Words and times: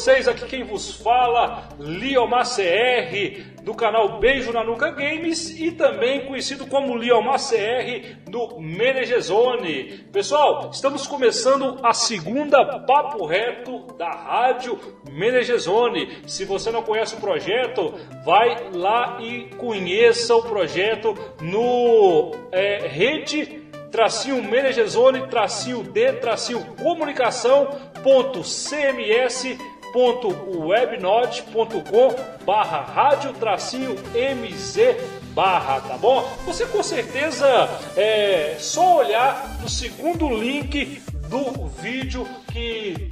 vocês? 0.00 0.26
Aqui 0.26 0.46
quem 0.46 0.64
vos 0.64 0.92
fala, 0.92 1.68
Liomar 1.78 2.46
CR, 2.46 3.62
do 3.62 3.74
canal 3.74 4.18
Beijo 4.18 4.50
na 4.50 4.64
Nuca 4.64 4.90
Games 4.90 5.50
e 5.60 5.72
também 5.72 6.24
conhecido 6.24 6.66
como 6.66 6.96
Liomar 6.96 7.38
CR 7.38 8.30
do 8.30 8.58
Menegezone. 8.58 10.06
Pessoal, 10.10 10.70
estamos 10.72 11.06
começando 11.06 11.78
a 11.82 11.92
segunda 11.92 12.64
Papo 12.86 13.26
Reto 13.26 13.94
da 13.98 14.08
Rádio 14.10 14.80
Menegezone. 15.10 16.22
Se 16.26 16.46
você 16.46 16.70
não 16.70 16.82
conhece 16.82 17.16
o 17.16 17.20
projeto, 17.20 17.92
vai 18.24 18.70
lá 18.72 19.18
e 19.20 19.50
conheça 19.58 20.34
o 20.34 20.42
projeto 20.42 21.14
no 21.42 22.32
é, 22.50 22.88
Rede 22.88 23.60
tracinho 23.90 24.40
Menegezone, 24.40 25.26
tracinho 25.26 25.82
D, 25.82 26.12
tracinho 26.12 26.64
comunicação, 26.76 27.68
CMS, 28.42 29.58
ponto 29.92 30.28
webnode.com 30.66 32.44
barra 32.44 32.80
rádio 32.80 33.32
tracinho 33.34 33.96
MZ 34.14 34.96
barra, 35.32 35.80
tá 35.80 35.96
bom? 35.96 36.22
Você 36.44 36.66
com 36.66 36.82
certeza 36.82 37.46
é 37.96 38.56
só 38.58 38.98
olhar 38.98 39.58
no 39.60 39.68
segundo 39.68 40.28
link 40.28 41.02
do 41.28 41.66
vídeo 41.68 42.26
que 42.52 43.10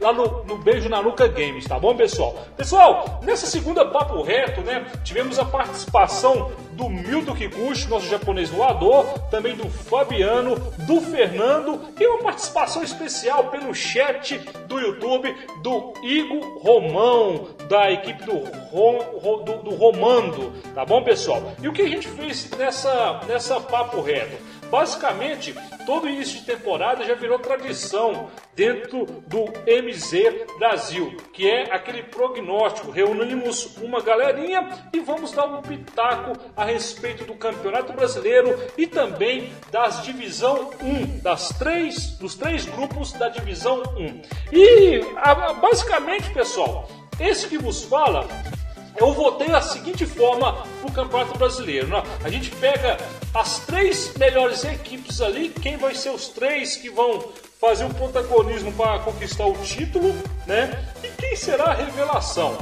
lá 0.00 0.12
no, 0.12 0.44
no, 0.44 0.58
Beijo 0.58 0.88
na 0.88 1.02
Nuca 1.02 1.26
Games, 1.26 1.64
tá 1.64 1.78
bom, 1.78 1.96
pessoal? 1.96 2.34
Pessoal, 2.56 3.20
nessa 3.22 3.46
segunda 3.46 3.84
Papo 3.84 4.22
Reto, 4.22 4.60
né, 4.60 4.84
tivemos 5.04 5.38
a 5.38 5.44
participação 5.44 6.52
do 6.72 6.88
Milton 6.88 7.34
Kikuchi, 7.34 7.88
nosso 7.88 8.06
japonês 8.06 8.50
voador, 8.50 9.06
também 9.30 9.56
do 9.56 9.68
Fabiano, 9.68 10.56
do 10.86 11.00
Fernando 11.00 11.80
e 11.98 12.06
uma 12.06 12.18
participação 12.18 12.82
especial 12.82 13.44
pelo 13.44 13.74
chat 13.74 14.38
do 14.68 14.78
YouTube 14.78 15.34
do 15.62 15.94
Igor 16.02 16.58
Romão, 16.58 17.48
da 17.68 17.90
equipe 17.90 18.22
do, 18.24 18.38
Rom, 18.70 19.42
do, 19.44 19.62
do 19.62 19.74
Romando, 19.74 20.52
tá 20.74 20.84
bom, 20.84 21.02
pessoal? 21.02 21.42
E 21.62 21.68
o 21.68 21.72
que 21.72 21.82
a 21.82 21.88
gente 21.88 22.08
fez 22.08 22.50
nessa, 22.50 23.20
nessa 23.26 23.58
Papo 23.60 24.02
Reto? 24.02 24.36
Basicamente, 24.70 25.54
todo 25.86 26.08
início 26.08 26.40
de 26.40 26.44
temporada 26.44 27.04
já 27.04 27.14
virou 27.14 27.38
tradição 27.38 28.28
dentro 28.54 29.06
do 29.26 29.44
MZ 29.66 30.58
Brasil, 30.58 31.16
que 31.32 31.48
é 31.48 31.72
aquele 31.72 32.02
prognóstico. 32.02 32.90
Reunimos 32.90 33.76
uma 33.76 34.02
galerinha 34.02 34.68
e 34.92 34.98
vamos 34.98 35.30
dar 35.30 35.46
um 35.46 35.62
pitaco 35.62 36.32
a 36.56 36.64
respeito 36.64 37.24
do 37.24 37.34
Campeonato 37.34 37.92
Brasileiro 37.92 38.58
e 38.76 38.86
também 38.86 39.52
das 39.70 40.02
divisão 40.02 40.70
1, 40.82 41.20
das 41.20 41.50
três, 41.50 42.18
dos 42.18 42.34
três 42.34 42.66
grupos 42.66 43.12
da 43.12 43.28
divisão 43.28 43.82
1. 43.96 44.22
E 44.52 45.00
basicamente, 45.60 46.30
pessoal, 46.30 46.88
esse 47.20 47.46
que 47.46 47.58
vos 47.58 47.84
fala 47.84 48.26
eu 48.98 49.12
votei 49.12 49.48
da 49.48 49.60
seguinte 49.60 50.06
forma 50.06 50.52
para 50.52 50.88
o 50.88 50.92
Campeonato 50.92 51.38
Brasileiro. 51.38 51.88
Né? 51.88 52.02
A 52.24 52.28
gente 52.28 52.50
pega 52.52 52.96
as 53.34 53.60
três 53.60 54.14
melhores 54.16 54.64
equipes 54.64 55.20
ali, 55.20 55.48
quem 55.48 55.76
vai 55.76 55.94
ser 55.94 56.10
os 56.10 56.28
três 56.28 56.76
que 56.76 56.90
vão 56.90 57.24
fazer 57.60 57.84
um 57.84 57.92
protagonismo 57.92 58.72
para 58.72 58.98
conquistar 59.00 59.46
o 59.46 59.54
título, 59.54 60.14
né? 60.46 60.84
E 61.02 61.08
quem 61.08 61.34
será 61.34 61.70
a 61.70 61.74
revelação? 61.74 62.56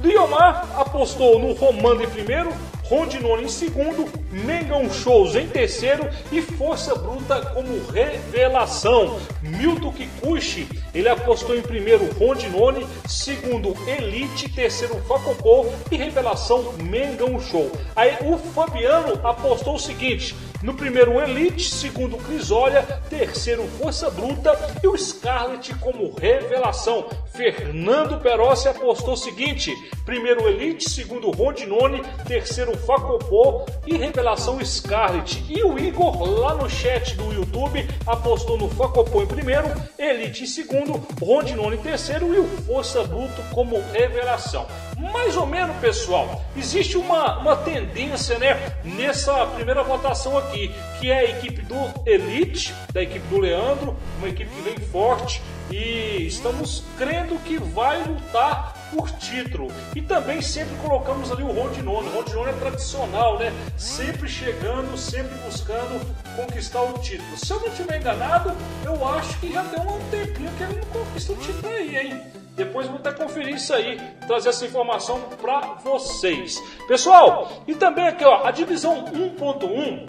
Liomar 0.00 0.68
apostou 0.76 1.38
no 1.38 1.52
Romano 1.52 2.02
em 2.02 2.10
primeiro, 2.10 2.52
Rondinone 2.92 3.44
em 3.44 3.48
segundo, 3.48 4.06
Mengão 4.30 4.92
Shows 4.92 5.34
em 5.34 5.48
terceiro 5.48 6.06
e 6.30 6.42
Força 6.42 6.94
Bruta 6.94 7.40
como 7.54 7.90
revelação. 7.90 9.18
Milton 9.40 9.90
Kikuchi, 9.92 10.68
ele 10.94 11.08
apostou 11.08 11.56
em 11.56 11.62
primeiro 11.62 12.04
Rondinone, 12.18 12.86
segundo 13.08 13.74
Elite, 13.88 14.46
terceiro 14.50 14.96
Facopô 15.08 15.64
e 15.90 15.96
revelação 15.96 16.74
Mengão 16.82 17.40
Show. 17.40 17.72
Aí 17.96 18.18
o 18.20 18.36
Fabiano 18.36 19.18
apostou 19.26 19.76
o 19.76 19.80
seguinte: 19.80 20.36
no 20.62 20.74
primeiro 20.74 21.20
Elite, 21.20 21.68
segundo 21.68 22.16
Crisólia, 22.16 22.82
terceiro 23.10 23.64
Força 23.78 24.08
Bruta 24.10 24.56
e 24.82 24.86
o 24.86 24.96
Scarlet 24.96 25.74
como 25.76 26.14
revelação. 26.14 27.06
Fernando 27.32 28.20
Perossi 28.20 28.68
apostou 28.68 29.14
o 29.14 29.16
seguinte: 29.16 29.74
primeiro 30.04 30.48
Elite, 30.48 30.88
segundo 30.88 31.30
Rondinone, 31.30 32.02
terceiro 32.26 32.76
Facopô 32.78 33.66
e 33.86 33.96
revelação 33.96 34.64
Scarlet. 34.64 35.44
E 35.48 35.62
o 35.64 35.78
Igor 35.78 36.22
lá 36.22 36.54
no 36.54 36.70
chat 36.70 37.16
do 37.16 37.32
YouTube 37.32 37.86
apostou 38.06 38.56
no 38.56 38.68
Facopô 38.68 39.22
em 39.22 39.26
primeiro, 39.26 39.68
Elite 39.98 40.44
em 40.44 40.46
segundo, 40.46 41.02
Rondinone 41.20 41.76
em 41.76 41.80
terceiro 41.80 42.34
e 42.34 42.38
o 42.38 42.46
Força 42.46 43.02
Bruto 43.04 43.42
como 43.52 43.82
revelação. 43.92 44.66
Mais 45.10 45.36
ou 45.36 45.46
menos, 45.46 45.76
pessoal, 45.78 46.44
existe 46.56 46.96
uma, 46.96 47.38
uma 47.38 47.56
tendência 47.56 48.38
né, 48.38 48.72
nessa 48.84 49.46
primeira 49.46 49.82
votação 49.82 50.38
aqui, 50.38 50.72
que 51.00 51.10
é 51.10 51.18
a 51.18 51.24
equipe 51.24 51.60
do 51.62 51.76
Elite, 52.06 52.72
da 52.92 53.02
equipe 53.02 53.26
do 53.26 53.40
Leandro, 53.40 53.96
uma 54.18 54.28
equipe 54.28 54.50
vem 54.62 54.78
forte 54.78 55.42
e 55.70 56.26
estamos 56.26 56.84
crendo 56.96 57.36
que 57.40 57.58
vai 57.58 58.04
lutar 58.04 58.74
por 58.92 59.10
título. 59.10 59.72
E 59.96 60.02
também 60.02 60.40
sempre 60.40 60.76
colocamos 60.76 61.32
ali 61.32 61.42
o 61.42 61.50
Rondinone. 61.50 62.08
O 62.08 62.12
Rondinone 62.12 62.50
é 62.50 62.52
tradicional, 62.52 63.38
né? 63.38 63.52
Sempre 63.76 64.28
chegando, 64.28 64.96
sempre 64.96 65.34
buscando 65.38 66.00
conquistar 66.36 66.82
o 66.82 66.98
título. 66.98 67.36
Se 67.36 67.52
eu 67.52 67.60
não 67.60 67.68
estiver 67.68 68.00
enganado, 68.00 68.54
eu 68.84 69.08
acho 69.08 69.38
que 69.40 69.52
já 69.52 69.64
tem 69.64 69.80
um 69.80 70.10
tempinho 70.10 70.50
que 70.52 70.62
ele 70.62 70.74
não 70.74 71.00
conquista 71.00 71.32
o 71.32 71.36
título 71.36 71.72
aí, 71.72 71.96
hein? 71.96 72.41
Depois 72.54 72.86
vou 72.86 72.96
até 72.96 73.12
conferir 73.12 73.54
isso 73.54 73.72
aí, 73.72 73.98
trazer 74.26 74.50
essa 74.50 74.66
informação 74.66 75.20
para 75.40 75.74
vocês. 75.82 76.62
Pessoal, 76.86 77.50
e 77.66 77.74
também 77.74 78.06
aqui, 78.06 78.24
ó, 78.24 78.46
a 78.46 78.50
divisão 78.50 79.06
1.1, 79.06 80.06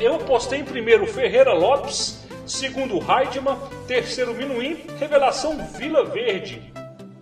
eu 0.00 0.18
postei 0.18 0.60
em 0.60 0.64
primeiro 0.64 1.06
Ferreira 1.06 1.52
Lopes, 1.52 2.26
segundo 2.46 2.94
Heidman, 2.94 3.56
terceiro 3.86 4.34
Minuim, 4.34 4.84
revelação 4.98 5.56
Vila 5.76 6.04
Verde. 6.04 6.72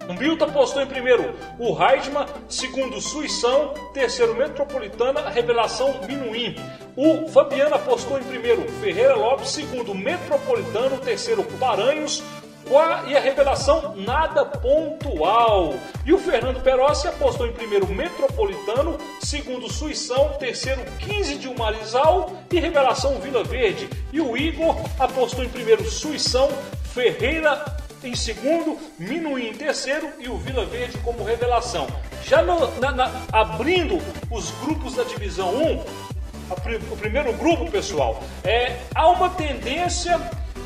O 0.09 0.15
Milton 0.15 0.51
postou 0.51 0.81
em 0.81 0.87
primeiro 0.87 1.35
o 1.59 1.77
Heidman, 1.79 2.25
segundo 2.49 2.99
Suição, 2.99 3.75
terceiro 3.93 4.35
Metropolitana, 4.35 5.29
revelação 5.29 6.01
Minuim. 6.07 6.57
O 6.97 7.29
Fabiano 7.29 7.75
apostou 7.75 8.19
em 8.19 8.25
primeiro 8.25 8.63
Ferreira 8.81 9.15
Lopes, 9.15 9.51
segundo 9.51 9.95
Metropolitano, 9.95 10.97
terceiro 10.97 11.45
Paranhos, 11.61 12.23
e 13.07 13.17
a 13.17 13.21
revelação 13.21 13.95
nada 13.97 14.45
pontual. 14.45 15.75
E 16.05 16.13
o 16.13 16.19
Fernando 16.19 16.63
Perossi 16.63 17.09
apostou 17.09 17.47
em 17.47 17.53
primeiro 17.53 17.87
Metropolitano, 17.87 18.99
segundo 19.21 19.73
Suição, 19.73 20.35
terceiro 20.39 20.83
15 20.99 21.37
de 21.37 21.49
Umarizal 21.49 22.33
e 22.53 22.61
revelação 22.61 23.19
Vila 23.21 23.43
Verde. 23.43 23.89
E 24.13 24.21
o 24.21 24.37
Igor 24.37 24.77
apostou 24.99 25.43
em 25.43 25.49
primeiro 25.49 25.89
Suição, 25.91 26.51
Ferreira 26.93 27.65
em 28.05 28.15
segundo, 28.15 28.79
Minuí 28.99 29.49
em 29.49 29.55
terceiro 29.55 30.11
e 30.19 30.29
o 30.29 30.37
Vila 30.37 30.65
Verde 30.67 30.99
como 30.99 31.25
revelação. 31.25 31.87
Já 32.25 32.43
no, 32.43 32.71
na, 32.79 32.93
na, 32.93 33.11
abrindo 33.33 33.99
os 34.31 34.51
grupos 34.63 34.95
da 34.95 35.05
divisão 35.05 35.55
1, 35.55 36.09
o 36.91 36.97
primeiro 36.97 37.33
grupo, 37.35 37.71
pessoal, 37.71 38.23
é, 38.45 38.77
há 38.95 39.09
uma 39.09 39.31
tendência 39.31 40.19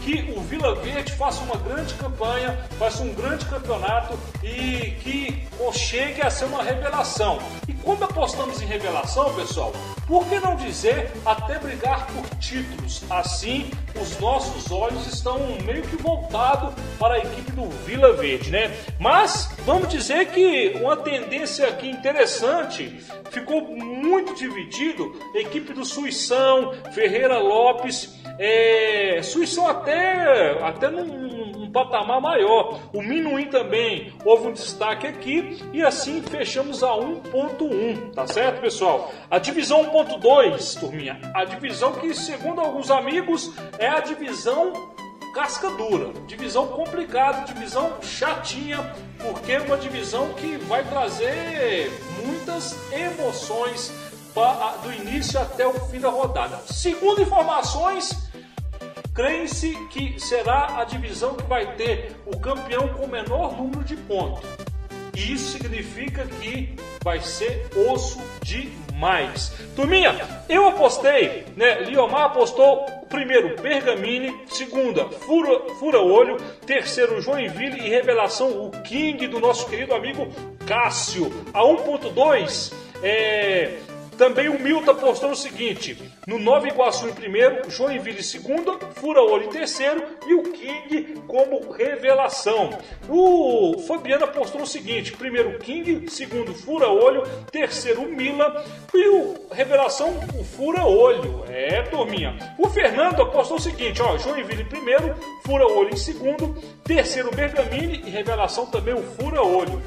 que 0.05 0.35
o 0.37 0.41
Vila 0.41 0.75
Verde 0.77 1.13
faça 1.13 1.43
uma 1.45 1.57
grande 1.57 1.95
campanha, 1.95 2.59
faça 2.79 3.03
um 3.03 3.15
grande 3.15 3.45
campeonato 3.47 4.19
e 4.43 4.93
que 5.03 5.49
chegue 5.73 6.21
a 6.21 6.31
ser 6.31 6.47
uma 6.47 6.63
revelação. 6.63 7.39
E 7.69 7.73
quando 7.83 8.05
apostamos 8.05 8.61
em 8.63 8.67
revelação, 8.67 9.35
pessoal, 9.35 9.73
por 10.07 10.25
que 10.27 10.39
não 10.41 10.57
dizer 10.57 11.11
até 11.25 11.59
brigar 11.59 12.07
por 12.09 12.25
títulos? 12.39 13.03
Assim, 13.11 13.71
os 14.01 14.19
nossos 14.19 14.71
olhos 14.71 15.07
estão 15.07 15.39
meio 15.65 15.83
que 15.83 15.97
voltados 15.97 16.75
para 16.99 17.15
a 17.15 17.19
equipe 17.19 17.53
do 17.53 17.69
Vila 17.85 18.13
Verde, 18.13 18.51
né? 18.51 18.75
Mas 18.99 19.51
vamos 19.65 19.89
dizer 19.89 20.27
que 20.27 20.79
uma 20.81 20.97
tendência 20.97 21.67
aqui 21.69 21.89
interessante 21.89 23.01
ficou 23.31 23.63
muito 23.63 24.35
dividido. 24.35 25.13
Equipe 25.35 25.73
do 25.73 25.85
Suição, 25.85 26.73
Ferreira 26.93 27.39
Lopes 27.39 28.23
é, 28.39 29.21
Suição 29.23 29.69
até, 29.69 30.59
até 30.63 30.91
num, 30.91 31.42
patamar 31.73 32.21
maior. 32.21 32.79
O 32.93 33.03
Minuim 33.03 33.47
também 33.47 34.13
houve 34.25 34.49
um 34.49 34.53
destaque 34.53 35.07
aqui 35.07 35.59
e 35.73 35.83
assim 35.83 36.23
fechamos 36.23 36.83
a 36.83 36.91
1.1, 36.91 38.13
tá 38.13 38.27
certo, 38.27 38.61
pessoal? 38.61 39.11
A 39.31 39.39
divisão 39.39 39.85
1.2, 39.91 40.79
turminha, 40.79 41.19
a 41.35 41.45
divisão 41.45 41.93
que, 41.93 42.15
segundo 42.15 42.61
alguns 42.61 42.91
amigos, 42.91 43.53
é 43.79 43.89
a 43.89 44.01
divisão 44.01 44.73
casca 45.33 45.71
dura, 45.71 46.13
divisão 46.27 46.67
complicada, 46.69 47.47
divisão 47.47 47.95
chatinha, 48.03 48.95
porque 49.19 49.53
é 49.53 49.61
uma 49.61 49.79
divisão 49.79 50.29
que 50.35 50.59
vai 50.59 50.85
trazer 50.85 51.91
muitas 52.23 52.77
emoções 52.93 53.91
do 54.83 54.93
início 54.93 55.41
até 55.41 55.67
o 55.67 55.75
fim 55.89 56.01
da 56.01 56.09
rodada. 56.09 56.59
Segundo 56.67 57.21
informações, 57.21 58.31
crê-se 59.15 59.75
que 59.91 60.19
será 60.19 60.81
a 60.81 60.85
divisão 60.85 61.35
que 61.35 61.45
vai 61.45 61.75
ter 61.75 62.13
o 62.27 62.39
campeão 62.39 62.89
com 62.89 63.07
menor 63.07 63.57
número 63.57 63.85
de 63.85 63.97
pontos. 63.97 64.45
E 65.15 65.33
isso 65.33 65.53
significa 65.53 66.27
que 66.41 66.75
vai 67.05 67.21
ser 67.21 67.69
osso 67.77 68.19
demais. 68.43 69.53
Turminha, 69.77 70.17
eu 70.49 70.69
apostei, 70.69 71.45
né? 71.55 71.83
Liomar 71.83 72.25
apostou 72.25 72.87
primeiro 73.11 73.61
Bergamini, 73.61 74.35
segunda 74.47 75.07
Fura, 75.11 75.75
Fura 75.75 76.01
Olho, 76.01 76.39
terceiro 76.65 77.21
Joinville 77.21 77.79
e 77.81 77.91
revelação 77.91 78.65
o 78.65 78.71
King 78.83 79.27
do 79.27 79.39
nosso 79.39 79.69
querido 79.69 79.95
amigo 79.95 80.29
Cássio. 80.67 81.31
A 81.53 81.61
1.2 81.61 82.73
é 83.03 83.79
também 84.17 84.49
o 84.49 84.59
Milton 84.59 84.95
postou 84.95 85.31
o 85.31 85.37
seguinte: 85.37 85.97
no 86.27 86.39
Nova 86.39 86.69
Iguaçu 86.69 87.09
em 87.09 87.13
primeiro, 87.13 87.71
Joinville 87.71 88.21
em 88.21 88.23
segundo, 88.23 88.79
Fura-Olho 88.95 89.45
em 89.45 89.49
terceiro 89.49 90.03
e 90.27 90.35
o 90.35 90.43
King 90.43 91.23
como 91.27 91.73
revelação. 91.73 92.71
O 93.09 93.79
Fabiano 93.87 94.29
postou 94.29 94.63
o 94.63 94.67
seguinte: 94.67 95.13
primeiro 95.13 95.59
King, 95.59 96.09
segundo 96.11 96.55
Fura-Olho, 96.55 97.23
terceiro 97.51 98.03
Mila 98.03 98.65
e 98.95 99.09
o 99.09 99.47
revelação 99.51 100.13
o 100.39 100.45
Fura-Olho. 100.45 101.45
É, 101.49 101.83
turminha. 101.83 102.37
O 102.59 102.69
Fernando 102.69 103.23
apostou 103.23 103.57
o 103.57 103.61
seguinte: 103.61 104.03
ó, 104.03 104.17
Joinville 104.19 104.63
em 104.63 104.67
primeiro, 104.67 105.15
Fura-Olho 105.45 105.91
em 105.91 105.97
segundo, 105.97 106.55
terceiro 106.85 107.31
Bergamini 107.35 108.03
e 108.07 108.11
revelação 108.11 108.67
também 108.67 108.95
o 108.95 109.03
Fura-Olho. 109.03 109.83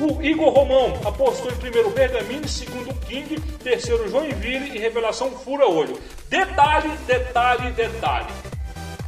O 0.00 0.22
Igor 0.22 0.48
Romão 0.48 0.98
apostou 1.04 1.52
em 1.52 1.56
primeiro 1.56 1.90
Bergamini, 1.90 2.48
segundo 2.48 2.94
King, 3.06 3.38
terceiro 3.62 4.08
Joinville 4.08 4.74
e 4.74 4.78
revelação 4.78 5.30
Fura 5.30 5.68
Olho. 5.68 6.00
Detalhe, 6.26 6.88
detalhe, 7.06 7.70
detalhe. 7.72 8.32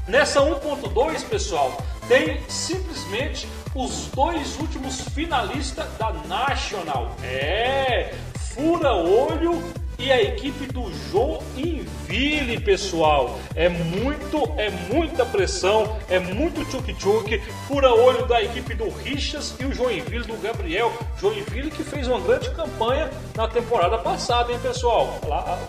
Nessa 0.06 0.41
1.2, 0.41 1.25
pessoal, 1.31 1.83
tem 2.06 2.43
simplesmente 2.47 3.49
os 3.75 4.09
dois 4.09 4.59
últimos 4.61 5.00
finalistas 5.00 5.87
da 5.97 6.12
National. 6.29 7.17
É, 7.25 8.12
Fura 8.55 8.93
Olho 8.93 9.62
e 9.99 10.11
a 10.11 10.21
equipe 10.21 10.67
do 10.67 10.93
Joinville, 11.11 12.61
pessoal. 12.61 13.39
É 13.55 13.69
muito, 13.69 14.53
é 14.56 14.71
muita 14.93 15.25
pressão, 15.25 15.97
é 16.09 16.19
muito 16.19 16.65
tchuk-tchuk. 16.65 17.41
Fura-olho 17.69 18.27
da 18.27 18.43
equipe 18.43 18.75
do 18.75 18.89
Richas 18.89 19.55
e 19.61 19.65
o 19.65 19.73
Joinville 19.73 20.25
do 20.25 20.37
Gabriel. 20.43 20.93
Joinville 21.21 21.71
que 21.71 21.85
fez 21.85 22.09
uma 22.09 22.21
grande 22.21 22.50
campanha 22.50 23.11
na 23.37 23.47
temporada 23.47 23.99
passada, 23.99 24.53
hein, 24.53 24.59
pessoal? 24.62 25.19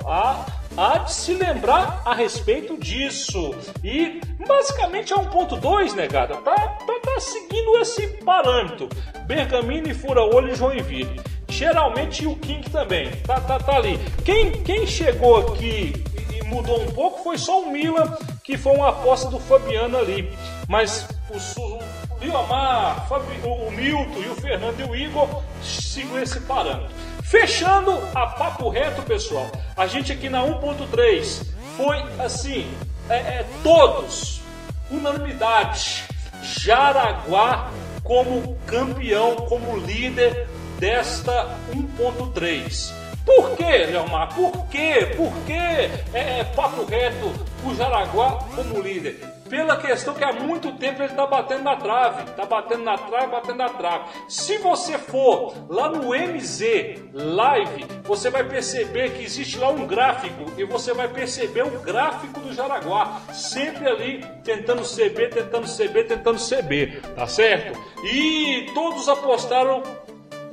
Há, 0.05 0.45
há 0.75 0.97
de 0.99 1.13
se 1.13 1.33
lembrar 1.33 2.01
a 2.05 2.13
respeito 2.13 2.77
disso. 2.77 3.55
E 3.83 4.19
basicamente 4.47 5.13
é 5.13 5.15
1.2, 5.15 5.93
negada. 5.93 6.35
Tá, 6.37 6.55
tá, 6.55 6.99
tá 7.01 7.19
seguindo 7.19 7.77
esse 7.77 8.07
parâmetro. 8.23 8.89
Bergamini, 9.25 9.93
Fura-olho 9.93 10.51
e 10.51 10.55
Joinville. 10.55 11.21
Geralmente 11.53 12.25
o 12.25 12.35
King 12.35 12.67
também, 12.67 13.11
tá, 13.17 13.39
tá, 13.39 13.59
tá 13.59 13.75
ali. 13.75 13.99
Quem, 14.25 14.63
quem 14.63 14.87
chegou 14.87 15.37
aqui 15.37 15.93
e 16.33 16.43
mudou 16.45 16.81
um 16.81 16.91
pouco 16.91 17.23
foi 17.23 17.37
só 17.37 17.61
o 17.61 17.71
Milan, 17.71 18.17
que 18.43 18.57
foi 18.57 18.75
uma 18.75 18.89
aposta 18.89 19.29
do 19.29 19.39
Fabiano 19.39 19.99
ali. 19.99 20.27
Mas 20.67 21.07
o, 21.29 21.79
Liomar, 22.19 23.07
o, 23.43 23.67
o 23.67 23.71
Milton 23.71 24.19
e 24.25 24.29
o 24.29 24.35
Fernando 24.35 24.79
e 24.79 24.83
o 24.83 24.95
Igor 24.95 25.43
sigam 25.61 26.19
esse 26.19 26.39
parâmetro. 26.39 26.89
Fechando 27.21 28.01
a 28.15 28.25
papo 28.25 28.69
reto, 28.69 29.03
pessoal, 29.03 29.45
a 29.77 29.85
gente 29.85 30.11
aqui 30.11 30.29
na 30.29 30.41
1.3 30.41 31.45
foi 31.77 32.03
assim, 32.17 32.67
é, 33.09 33.15
é, 33.15 33.45
todos, 33.61 34.41
unanimidade, 34.89 36.03
Jaraguá 36.41 37.69
como 38.03 38.57
campeão, 38.65 39.35
como 39.35 39.77
líder 39.77 40.47
desta 40.83 41.47
1.3. 41.73 42.91
Por 43.25 43.55
que, 43.55 43.63
Leomar? 43.63 44.35
Por 44.35 44.67
quê? 44.67 45.13
Por 45.15 45.31
que 45.45 45.53
é, 45.53 46.03
é, 46.13 46.43
papo 46.43 46.83
reto 46.83 47.31
o 47.65 47.73
Jaraguá 47.73 48.39
como 48.53 48.81
líder? 48.81 49.17
Pela 49.49 49.77
questão 49.77 50.13
que 50.13 50.25
há 50.25 50.33
muito 50.33 50.73
tempo 50.73 51.01
ele 51.01 51.11
está 51.11 51.25
batendo 51.25 51.63
na 51.63 51.77
trave, 51.77 52.23
está 52.23 52.45
batendo 52.45 52.83
na 52.83 52.97
trave, 52.97 53.27
batendo 53.27 53.57
na 53.59 53.69
trave. 53.69 54.05
Se 54.27 54.57
você 54.57 54.97
for 54.97 55.53
lá 55.69 55.87
no 55.87 56.09
MZ 56.09 56.99
Live, 57.13 57.85
você 58.03 58.29
vai 58.29 58.43
perceber 58.43 59.11
que 59.11 59.23
existe 59.23 59.57
lá 59.57 59.69
um 59.69 59.87
gráfico 59.87 60.51
e 60.57 60.65
você 60.65 60.93
vai 60.93 61.07
perceber 61.07 61.63
o 61.63 61.79
gráfico 61.79 62.41
do 62.41 62.53
Jaraguá, 62.53 63.21
sempre 63.31 63.87
ali 63.87 64.25
tentando 64.43 64.81
CB, 64.81 65.29
tentando 65.29 65.65
CB, 65.65 66.03
tentando 66.03 66.39
CB, 66.39 67.01
tá 67.15 67.25
certo? 67.25 67.79
E 68.03 68.69
todos 68.73 69.07
apostaram 69.07 69.81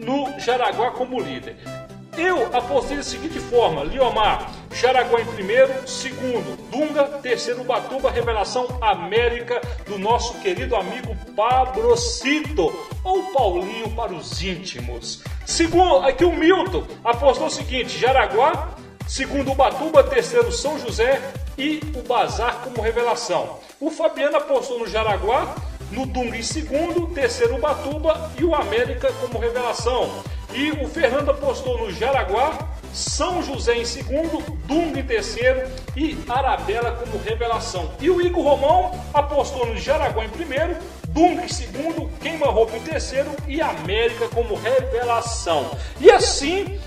no 0.00 0.38
Jaraguá 0.38 0.90
como 0.90 1.20
líder. 1.20 1.56
Eu 2.16 2.54
apostei 2.54 2.96
da 2.96 3.02
seguinte 3.02 3.38
forma: 3.38 3.84
Liomar, 3.84 4.50
Jaraguá 4.72 5.20
em 5.20 5.26
primeiro, 5.26 5.88
segundo, 5.88 6.56
Dunga, 6.70 7.04
terceiro, 7.22 7.62
Batuba, 7.62 8.10
revelação 8.10 8.66
América 8.80 9.60
do 9.86 9.98
nosso 9.98 10.34
querido 10.40 10.74
amigo 10.74 11.16
Pabrocito, 11.36 12.72
ou 13.04 13.22
Paulinho 13.32 13.90
para 13.92 14.12
os 14.12 14.42
íntimos. 14.42 15.22
Segundo, 15.46 15.98
aqui 16.04 16.24
o 16.24 16.32
Milton 16.32 16.84
apostou 17.04 17.46
o 17.46 17.50
seguinte: 17.50 17.98
Jaraguá, 17.98 18.70
segundo, 19.06 19.54
Batuba, 19.54 20.02
terceiro, 20.02 20.50
São 20.50 20.78
José 20.78 21.20
e 21.60 21.78
o 21.94 22.02
Bazar 22.02 22.62
como 22.64 22.80
revelação. 22.80 23.58
O 23.78 23.90
Fabiano 23.90 24.38
apostou 24.38 24.78
no 24.78 24.88
Jaraguá, 24.88 25.54
no 25.92 26.06
Dunga 26.06 26.38
em 26.38 26.42
segundo, 26.42 27.08
terceiro 27.08 27.58
Batuba 27.58 28.30
e 28.38 28.44
o 28.44 28.54
América 28.54 29.12
como 29.20 29.38
revelação. 29.38 30.10
E 30.54 30.70
o 30.72 30.88
Fernando 30.88 31.30
apostou 31.30 31.78
no 31.78 31.92
Jaraguá, 31.92 32.70
São 32.94 33.42
José 33.42 33.76
em 33.76 33.84
segundo, 33.84 34.40
Dunga 34.66 35.00
em 35.00 35.04
terceiro 35.04 35.70
e 35.94 36.18
Arabella 36.28 36.92
como 36.92 37.22
revelação. 37.22 37.90
E 38.00 38.08
o 38.08 38.22
Igor 38.22 38.42
Romão 38.42 38.98
apostou 39.12 39.66
no 39.66 39.76
Jaraguá 39.76 40.24
em 40.24 40.30
primeiro, 40.30 40.76
Dunga 41.08 41.44
em 41.44 41.48
segundo, 41.48 42.10
Queima-Roupa 42.20 42.76
em 42.76 42.80
terceiro 42.80 43.30
e 43.46 43.60
América 43.60 44.28
como 44.28 44.54
revelação. 44.54 45.70
E 46.00 46.10
assim, 46.10 46.80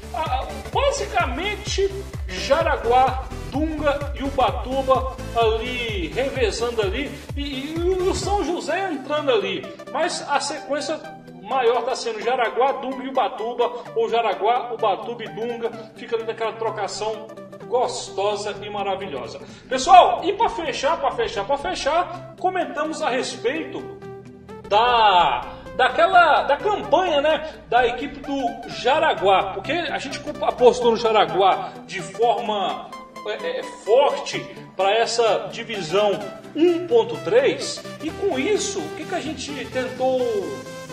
basicamente, 0.74 1.90
Jaraguá 2.28 3.30
Dunga 3.54 4.14
e 4.20 4.24
Ubatuba 4.24 5.16
ali 5.36 6.08
revezando 6.08 6.82
ali 6.82 7.12
e, 7.38 7.76
e 7.76 7.80
o 7.80 8.16
São 8.16 8.44
José 8.44 8.92
entrando 8.92 9.32
ali. 9.32 9.64
Mas 9.92 10.28
a 10.28 10.40
sequência 10.40 11.00
maior 11.44 11.82
está 11.82 11.96
sendo 11.96 12.20
Jaraguá, 12.20 12.72
Dunga 12.74 13.04
e 13.04 13.10
Ubatuba, 13.10 13.72
ou 13.96 14.10
Jaraguá, 14.10 14.74
Ubatuba 14.74 15.24
e 15.24 15.30
Dunga, 15.30 15.70
fica 15.96 16.16
ali 16.16 16.26
naquela 16.26 16.54
trocação 16.54 17.28
gostosa 17.68 18.56
e 18.62 18.70
maravilhosa. 18.70 19.40
Pessoal, 19.70 20.22
e 20.24 20.34
para 20.34 20.50
fechar, 20.50 21.00
para 21.00 21.12
fechar, 21.12 21.46
para 21.46 21.58
fechar, 21.58 22.36
comentamos 22.40 23.02
a 23.02 23.10
respeito 23.10 23.82
da 24.68 25.42
daquela 25.76 26.44
da 26.44 26.56
campanha, 26.56 27.20
né, 27.20 27.52
da 27.68 27.88
equipe 27.88 28.20
do 28.20 28.70
Jaraguá, 28.70 29.54
porque 29.54 29.72
a 29.72 29.98
gente 29.98 30.22
apostou 30.42 30.92
no 30.92 30.98
Jaraguá 30.98 31.72
de 31.88 32.00
forma 32.00 32.90
é, 33.28 33.60
é, 33.60 33.64
forte 33.64 34.40
para 34.76 34.94
essa 34.94 35.50
divisão 35.52 36.12
1.3 36.56 37.82
e 38.04 38.10
com 38.10 38.38
isso 38.38 38.80
o 38.80 38.90
que, 38.96 39.06
que 39.06 39.16
a 39.16 39.20
gente 39.20 39.66
tentou 39.66 40.20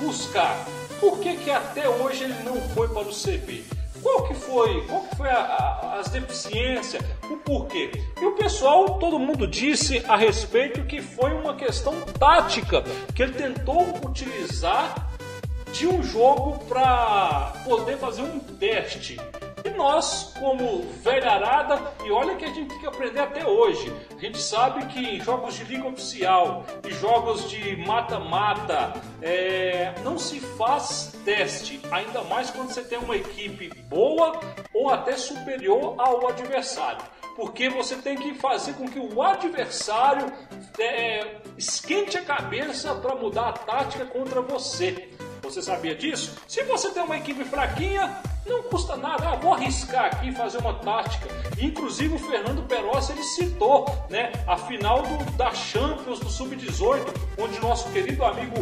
buscar? 0.00 0.56
Por 1.00 1.18
que, 1.18 1.36
que 1.36 1.50
até 1.50 1.88
hoje 1.88 2.24
ele 2.24 2.42
não 2.44 2.60
foi 2.70 2.88
para 2.88 3.02
o 3.02 3.12
CB? 3.12 3.64
Qual 4.02 4.26
que 4.26 4.34
foi, 4.34 4.86
qual 4.86 5.02
que 5.02 5.16
foi 5.16 5.28
a, 5.28 5.38
a, 5.38 5.98
as 5.98 6.08
deficiências, 6.08 7.02
o 7.30 7.36
porquê? 7.36 7.90
E 8.20 8.24
o 8.24 8.32
pessoal, 8.32 8.98
todo 8.98 9.18
mundo 9.18 9.46
disse 9.46 10.02
a 10.08 10.16
respeito 10.16 10.84
que 10.84 11.02
foi 11.02 11.32
uma 11.32 11.54
questão 11.54 12.00
tática, 12.18 12.82
que 13.14 13.22
ele 13.22 13.32
tentou 13.32 13.82
utilizar 14.06 15.10
de 15.72 15.86
um 15.86 16.02
jogo 16.02 16.64
para 16.64 17.52
poder 17.64 17.98
fazer 17.98 18.22
um 18.22 18.38
teste. 18.38 19.18
E 19.70 19.76
nós, 19.76 20.32
como 20.38 20.82
velharada, 21.02 21.92
e 22.04 22.10
olha 22.10 22.34
que 22.34 22.44
a 22.44 22.48
gente 22.48 22.70
tem 22.70 22.78
que 22.80 22.86
aprender 22.86 23.20
até 23.20 23.46
hoje, 23.46 23.92
a 24.16 24.20
gente 24.20 24.38
sabe 24.38 24.84
que 24.86 24.98
em 24.98 25.20
jogos 25.20 25.54
de 25.54 25.64
liga 25.64 25.86
oficial 25.86 26.64
e 26.86 26.92
jogos 26.92 27.48
de 27.48 27.76
mata-mata 27.76 28.92
é, 29.22 29.94
não 30.02 30.18
se 30.18 30.40
faz 30.40 31.14
teste, 31.24 31.80
ainda 31.92 32.22
mais 32.24 32.50
quando 32.50 32.70
você 32.70 32.82
tem 32.82 32.98
uma 32.98 33.16
equipe 33.16 33.68
boa 33.84 34.40
ou 34.74 34.90
até 34.90 35.16
superior 35.16 35.94
ao 35.98 36.26
adversário 36.26 37.04
porque 37.36 37.70
você 37.70 37.96
tem 37.96 38.16
que 38.16 38.34
fazer 38.34 38.74
com 38.74 38.86
que 38.86 38.98
o 38.98 39.22
adversário 39.22 40.30
é, 40.78 41.36
esquente 41.56 42.18
a 42.18 42.22
cabeça 42.22 42.94
para 42.96 43.14
mudar 43.14 43.48
a 43.48 43.52
tática 43.52 44.04
contra 44.04 44.42
você. 44.42 45.08
Você 45.42 45.62
sabia 45.62 45.94
disso? 45.94 46.36
Se 46.46 46.62
você 46.64 46.90
tem 46.90 47.02
uma 47.02 47.16
equipe 47.16 47.42
fraquinha, 47.44 48.20
não 48.46 48.62
custa 48.64 48.96
nada. 48.96 49.30
Ah, 49.30 49.36
vou 49.36 49.54
arriscar 49.54 50.06
aqui 50.06 50.32
fazer 50.32 50.58
uma 50.58 50.74
tática 50.74 51.28
Inclusive 51.60 52.14
o 52.14 52.18
Fernando 52.18 52.66
Perossi 52.66 53.12
ele 53.12 53.22
citou 53.22 53.86
né, 54.08 54.32
a 54.46 54.56
final 54.56 55.02
do, 55.02 55.32
da 55.32 55.52
Champions 55.52 56.18
do 56.18 56.30
Sub-18, 56.30 57.06
onde 57.38 57.60
nosso 57.60 57.90
querido 57.90 58.24
amigo 58.24 58.56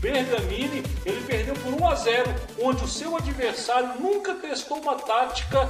Bergamini 0.00 0.82
ele 1.04 1.22
perdeu 1.26 1.54
por 1.54 1.74
1 1.74 1.88
a 1.88 1.94
0, 1.94 2.34
onde 2.62 2.84
o 2.84 2.88
seu 2.88 3.16
adversário 3.16 4.00
nunca 4.00 4.34
testou 4.34 4.78
uma 4.78 4.94
tática 4.94 5.68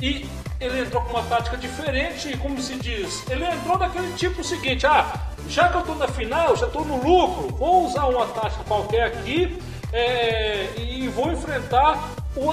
e 0.00 0.26
ele 0.58 0.80
entrou 0.80 1.02
com 1.02 1.10
uma 1.10 1.22
tática 1.24 1.56
diferente, 1.56 2.36
como 2.38 2.60
se 2.60 2.76
diz, 2.76 3.28
ele 3.28 3.44
entrou 3.44 3.76
daquele 3.76 4.12
tipo 4.14 4.42
seguinte, 4.42 4.86
ah, 4.86 5.12
já 5.48 5.68
que 5.68 5.76
eu 5.76 5.80
estou 5.80 5.96
na 5.96 6.08
final, 6.08 6.56
já 6.56 6.66
estou 6.66 6.84
no 6.84 6.96
lucro, 6.96 7.54
vou 7.56 7.86
usar 7.86 8.06
uma 8.06 8.26
tática 8.26 8.64
qualquer 8.64 9.04
aqui 9.04 9.58
é, 9.92 10.68
e 10.78 11.08
vou 11.08 11.30
enfrentar 11.32 12.10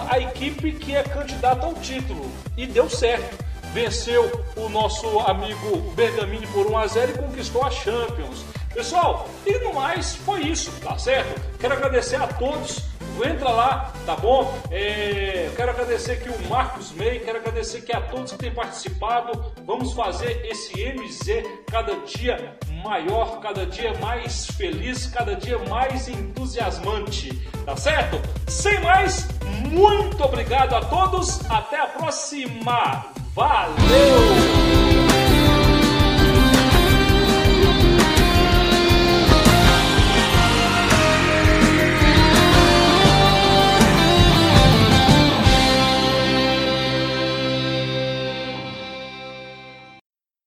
a 0.09 0.19
equipe 0.19 0.71
que 0.73 0.95
é 0.95 1.03
candidata 1.03 1.65
ao 1.65 1.73
título. 1.75 2.31
E 2.55 2.65
deu 2.65 2.89
certo. 2.89 3.45
Venceu 3.73 4.43
o 4.55 4.69
nosso 4.69 5.19
amigo 5.19 5.91
Bergamini 5.95 6.47
por 6.47 6.65
1 6.65 6.77
a 6.77 6.87
0 6.87 7.11
e 7.11 7.17
conquistou 7.17 7.63
a 7.63 7.69
Champions. 7.69 8.43
Pessoal, 8.73 9.29
e 9.45 9.57
no 9.59 9.73
mais 9.73 10.15
foi 10.15 10.41
isso, 10.41 10.71
tá 10.81 10.97
certo? 10.97 11.41
Quero 11.59 11.73
agradecer 11.73 12.15
a 12.15 12.27
todos 12.27 12.83
entra 13.25 13.49
lá, 13.49 13.93
tá 14.05 14.15
bom? 14.15 14.53
É, 14.69 15.49
quero 15.55 15.71
agradecer 15.71 16.13
aqui 16.13 16.29
o 16.29 16.49
Marcos 16.49 16.91
May, 16.91 17.19
quero 17.19 17.39
agradecer 17.39 17.79
aqui 17.79 17.95
a 17.95 18.01
todos 18.01 18.31
que 18.33 18.37
têm 18.37 18.53
participado. 18.53 19.53
Vamos 19.65 19.93
fazer 19.93 20.45
esse 20.45 20.73
MZ 20.93 21.43
cada 21.71 21.95
dia 22.05 22.57
maior, 22.83 23.39
cada 23.39 23.65
dia 23.65 23.93
mais 23.99 24.47
feliz, 24.47 25.07
cada 25.07 25.35
dia 25.35 25.57
mais 25.57 26.07
entusiasmante, 26.07 27.33
tá 27.65 27.75
certo? 27.75 28.21
Sem 28.47 28.79
mais, 28.81 29.27
muito 29.67 30.23
obrigado 30.23 30.75
a 30.75 30.81
todos, 30.81 31.41
até 31.49 31.79
a 31.79 31.87
próxima. 31.87 33.05
Valeu! 33.35 34.86